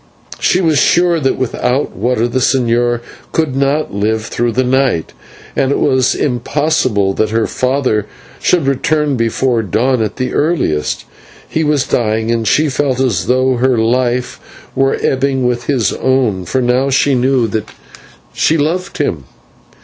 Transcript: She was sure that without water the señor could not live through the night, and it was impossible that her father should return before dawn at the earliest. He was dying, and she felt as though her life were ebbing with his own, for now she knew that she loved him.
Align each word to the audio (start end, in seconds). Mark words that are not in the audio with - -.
She 0.39 0.61
was 0.61 0.79
sure 0.79 1.19
that 1.19 1.37
without 1.37 1.95
water 1.95 2.27
the 2.27 2.39
señor 2.39 3.01
could 3.31 3.55
not 3.55 3.93
live 3.93 4.25
through 4.25 4.53
the 4.53 4.63
night, 4.63 5.13
and 5.55 5.71
it 5.71 5.77
was 5.77 6.15
impossible 6.15 7.13
that 7.13 7.29
her 7.29 7.45
father 7.45 8.07
should 8.41 8.65
return 8.65 9.15
before 9.15 9.61
dawn 9.61 10.01
at 10.01 10.15
the 10.15 10.33
earliest. 10.33 11.05
He 11.47 11.63
was 11.63 11.85
dying, 11.85 12.31
and 12.31 12.47
she 12.47 12.67
felt 12.67 12.99
as 12.99 13.27
though 13.27 13.57
her 13.57 13.77
life 13.77 14.39
were 14.73 14.97
ebbing 15.03 15.45
with 15.45 15.65
his 15.65 15.93
own, 15.93 16.45
for 16.45 16.63
now 16.63 16.89
she 16.89 17.13
knew 17.13 17.45
that 17.49 17.69
she 18.33 18.57
loved 18.57 18.97
him. 18.97 19.25